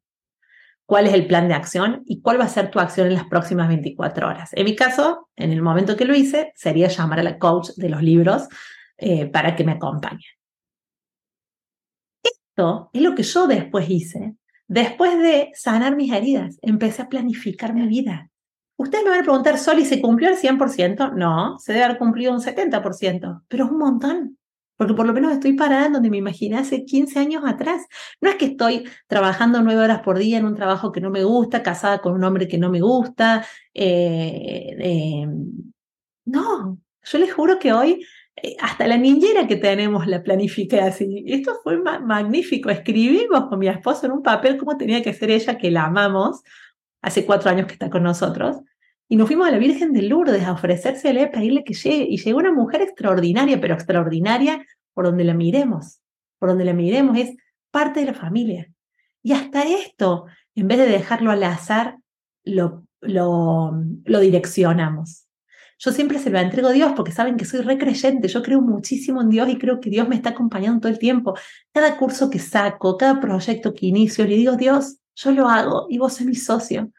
Cuál 0.89 1.05
es 1.05 1.13
el 1.13 1.27
plan 1.27 1.47
de 1.47 1.53
acción 1.53 2.01
y 2.07 2.19
cuál 2.19 2.39
va 2.39 2.45
a 2.45 2.49
ser 2.49 2.71
tu 2.71 2.79
acción 2.79 3.05
en 3.05 3.13
las 3.13 3.25
próximas 3.25 3.67
24 3.67 4.27
horas. 4.27 4.49
En 4.53 4.65
mi 4.65 4.75
caso, 4.75 5.29
en 5.35 5.51
el 5.51 5.61
momento 5.61 5.95
que 5.95 6.03
lo 6.03 6.15
hice, 6.15 6.51
sería 6.55 6.87
llamar 6.87 7.19
a 7.19 7.23
la 7.23 7.37
coach 7.37 7.69
de 7.75 7.89
los 7.89 8.01
libros 8.01 8.47
eh, 8.97 9.27
para 9.27 9.55
que 9.55 9.63
me 9.63 9.73
acompañe. 9.73 10.25
Esto 12.23 12.89
es 12.91 13.01
lo 13.03 13.13
que 13.13 13.21
yo 13.21 13.45
después 13.45 13.87
hice. 13.87 14.33
Después 14.67 15.19
de 15.19 15.51
sanar 15.53 15.95
mis 15.95 16.11
heridas, 16.11 16.57
empecé 16.63 17.03
a 17.03 17.07
planificar 17.07 17.75
mi 17.75 17.85
vida. 17.85 18.31
Ustedes 18.75 19.03
me 19.03 19.11
van 19.11 19.19
a 19.19 19.23
preguntar, 19.23 19.59
¿Sol, 19.59 19.77
y 19.77 19.85
se 19.85 20.01
cumplió 20.01 20.29
el 20.29 20.37
100%? 20.37 21.13
No, 21.13 21.59
se 21.59 21.73
debe 21.73 21.85
haber 21.85 21.99
cumplido 21.99 22.33
un 22.33 22.41
70%, 22.41 23.43
pero 23.47 23.65
es 23.65 23.69
un 23.69 23.77
montón 23.77 24.38
porque 24.79 24.93
por 24.93 25.05
lo 25.05 25.11
menos 25.11 25.33
estoy 25.33 25.53
parada 25.53 25.87
en 25.87 25.91
donde 25.93 26.09
me 26.09 26.15
imaginé 26.15 26.55
hace 26.55 26.85
15 26.85 27.19
años 27.19 27.43
atrás. 27.45 27.85
No 28.21 28.29
es 28.29 28.37
que 28.37 28.45
estoy 28.45 28.87
trabajando 29.07 29.61
nueve 29.61 29.81
horas 29.81 29.99
por 29.99 30.17
día 30.17 30.37
en 30.37 30.45
un 30.45 30.55
trabajo 30.55 30.93
que 30.93 31.01
no 31.01 31.09
me 31.09 31.25
gusta, 31.25 31.61
casada 31.61 31.99
con 31.99 32.13
un 32.13 32.23
hombre 32.23 32.47
que 32.47 32.57
no 32.57 32.69
me 32.69 32.79
gusta. 32.79 33.45
Eh, 33.73 34.73
eh, 34.79 35.27
no, 36.23 36.79
yo 37.03 37.19
les 37.19 37.33
juro 37.33 37.59
que 37.59 37.73
hoy 37.73 38.05
eh, 38.41 38.55
hasta 38.61 38.87
la 38.87 38.95
niñera 38.95 39.47
que 39.47 39.57
tenemos 39.57 40.07
la 40.07 40.23
planifiqué 40.23 40.79
así. 40.79 41.25
Esto 41.27 41.59
fue 41.61 41.77
magnífico. 41.81 42.69
Escribimos 42.69 43.49
con 43.49 43.59
mi 43.59 43.67
esposo 43.67 44.05
en 44.05 44.13
un 44.13 44.23
papel 44.23 44.57
cómo 44.57 44.77
tenía 44.77 45.03
que 45.03 45.13
ser 45.13 45.29
ella, 45.29 45.57
que 45.57 45.71
la 45.71 45.87
amamos, 45.87 46.41
hace 47.01 47.25
cuatro 47.25 47.49
años 47.49 47.67
que 47.67 47.73
está 47.73 47.89
con 47.89 48.03
nosotros. 48.03 48.55
Y 49.11 49.15
nos 49.15 49.27
fuimos 49.27 49.47
a 49.47 49.51
la 49.51 49.57
Virgen 49.57 49.91
de 49.91 50.03
Lourdes 50.03 50.45
a 50.45 50.53
ofrecérsele, 50.53 51.23
a 51.23 51.31
pedirle 51.31 51.63
que 51.63 51.73
llegue. 51.73 52.05
Y 52.07 52.17
llegó 52.17 52.37
una 52.37 52.53
mujer 52.53 52.83
extraordinaria, 52.83 53.59
pero 53.59 53.73
extraordinaria 53.73 54.63
por 54.93 55.05
donde 55.05 55.23
la 55.23 55.33
miremos. 55.33 55.99
Por 56.37 56.49
donde 56.49 56.63
la 56.63 56.73
miremos 56.73 57.17
es 57.17 57.35
parte 57.71 58.01
de 58.01 58.05
la 58.05 58.13
familia. 58.13 58.71
Y 59.23 59.33
hasta 59.33 59.63
esto, 59.63 60.27
en 60.53 60.67
vez 60.67 60.77
de 60.77 60.85
dejarlo 60.85 61.31
al 61.31 61.43
azar, 61.43 61.97
lo, 62.43 62.85
lo, 63.01 63.71
lo 64.05 64.19
direccionamos. 64.19 65.25
Yo 65.79 65.91
siempre 65.91 66.19
se 66.19 66.29
lo 66.29 66.37
entrego 66.37 66.67
a 66.67 66.73
Dios 66.73 66.93
porque 66.95 67.11
saben 67.11 67.35
que 67.35 67.45
soy 67.45 67.61
recreyente, 67.61 68.27
yo 68.27 68.43
creo 68.43 68.61
muchísimo 68.61 69.21
en 69.21 69.29
Dios 69.29 69.49
y 69.49 69.57
creo 69.57 69.79
que 69.79 69.89
Dios 69.89 70.07
me 70.07 70.15
está 70.15 70.31
acompañando 70.31 70.81
todo 70.81 70.91
el 70.91 70.99
tiempo. 70.99 71.35
Cada 71.73 71.97
curso 71.97 72.29
que 72.29 72.37
saco, 72.37 72.95
cada 72.97 73.19
proyecto 73.19 73.73
que 73.73 73.87
inicio, 73.87 74.25
le 74.25 74.35
digo, 74.35 74.55
Dios, 74.55 74.97
yo 75.15 75.31
lo 75.31 75.49
hago 75.49 75.87
y 75.89 75.97
vos 75.97 76.13
sos 76.13 76.27
mi 76.27 76.35
socio 76.35 76.91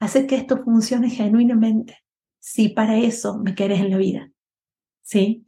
hacer 0.00 0.26
que 0.26 0.36
esto 0.36 0.62
funcione 0.64 1.10
genuinamente. 1.10 1.98
Si 2.38 2.68
para 2.70 2.98
eso 2.98 3.38
me 3.38 3.54
querés 3.54 3.80
en 3.80 3.90
la 3.90 3.96
vida. 3.98 4.30
¿Sí? 5.02 5.44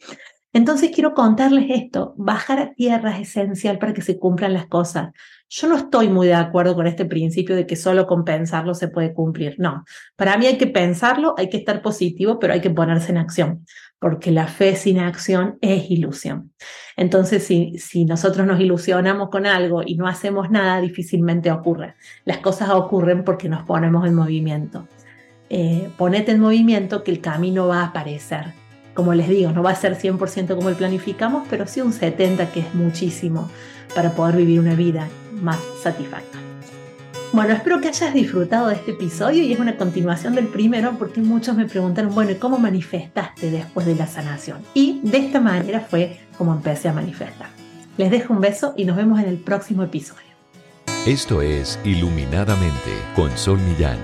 Entonces 0.53 0.91
quiero 0.93 1.15
contarles 1.15 1.67
esto, 1.71 2.13
bajar 2.17 2.59
a 2.59 2.75
tierra 2.75 3.17
es 3.17 3.29
esencial 3.29 3.79
para 3.79 3.95
que 3.95 4.03
se 4.03 4.19
cumplan 4.19 4.53
las 4.53 4.67
cosas. 4.67 5.11
Yo 5.49 5.69
no 5.69 5.77
estoy 5.77 6.09
muy 6.09 6.27
de 6.27 6.35
acuerdo 6.35 6.75
con 6.75 6.89
este 6.89 7.05
principio 7.05 7.55
de 7.55 7.67
que 7.67 7.77
solo 7.77 8.07
con 8.09 8.25
pensarlo 8.25 8.75
se 8.75 8.89
puede 8.89 9.15
cumplir. 9.15 9.55
No, 9.59 9.85
para 10.17 10.37
mí 10.37 10.47
hay 10.47 10.59
que 10.59 10.67
pensarlo, 10.67 11.35
hay 11.39 11.49
que 11.49 11.59
estar 11.59 11.83
positivo, 11.83 12.41
pero 12.41 12.53
hay 12.53 12.61
que 12.61 12.71
ponerse 12.71 13.13
en 13.13 13.19
acción, 13.19 13.65
porque 14.01 14.33
la 14.33 14.49
fe 14.49 14.75
sin 14.75 14.99
acción 14.99 15.57
es 15.61 15.89
ilusión. 15.89 16.53
Entonces, 16.97 17.45
si, 17.47 18.05
nosotros 18.05 18.45
nos 18.45 18.61
ilusionamos 18.61 19.31
con 19.31 19.47
algo 19.47 19.83
y 19.87 19.97
no 19.97 20.09
hacemos 20.09 20.51
nada, 20.51 20.81
difícilmente 20.81 21.53
ocurre. 21.53 21.95
Las 22.25 22.39
cosas 22.39 22.71
ocurren 22.71 23.23
porque 23.23 23.49
nos 23.49 23.63
ponemos 23.63 24.05
en 24.05 24.15
movimiento. 24.15 24.89
Eh, 25.49 25.91
ponete 25.97 26.33
en 26.33 26.41
movimiento 26.41 27.05
que 27.05 27.13
el 27.13 27.21
camino 27.21 27.69
va 27.69 27.83
a 27.83 27.87
aparecer 27.87 28.60
como 28.95 29.15
les 29.15 29.29
digo, 29.29 29.53
no 29.53 29.63
va 29.63 29.71
a 29.71 29.77
ser 29.77 29.97
100% 29.97 30.55
como 30.57 30.69
el 30.69 30.77
planificamos, 30.77 31.47
pero 31.49 31.67
sí 31.67 31.81
un 31.81 31.93
70% 31.93 32.51
que 32.51 32.61
es 32.61 32.75
muchísimo 32.75 33.51
para 33.95 34.13
poder 34.13 34.37
vivir 34.37 34.61
una 34.61 34.75
vida 34.75 35.09
más 35.41 35.59
satisfactoria. 35.83 36.41
Bueno, 37.33 37.53
espero 37.53 37.81
que 37.81 37.89
hayas 37.89 38.13
disfrutado 38.13 38.69
de 38.69 38.75
este 38.75 38.91
episodio 38.91 39.45
y 39.45 39.53
es 39.53 39.61
una 39.61 39.77
continuación 39.77 40.35
del 40.35 40.49
primero 40.49 40.97
porque 40.99 41.21
muchos 41.21 41.57
me 41.57 41.67
preguntaron, 41.67 42.13
bueno, 42.13 42.33
¿cómo 42.41 42.59
manifestaste 42.59 43.53
después 43.53 43.87
de 43.87 43.95
la 43.95 44.09
sanación? 44.09 44.59
Y 44.75 45.01
de 45.05 45.19
esta 45.19 45.39
manera 45.41 45.81
fue 45.81 46.19
como 46.37 46.53
empecé 46.53 46.89
a 46.89 46.93
manifestar. 46.93 47.49
Les 47.97 48.11
dejo 48.11 48.33
un 48.33 48.41
beso 48.41 48.75
y 48.77 48.85
nos 48.85 48.97
vemos 48.97 49.21
en 49.21 49.29
el 49.29 49.37
próximo 49.37 49.85
episodio. 49.85 50.31
Esto 51.07 51.41
es 51.41 51.79
Iluminadamente 51.85 52.91
con 53.15 53.31
Sol 53.39 53.59
Millán. 53.61 53.99